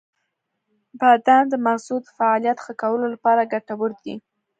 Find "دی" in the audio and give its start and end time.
4.03-4.15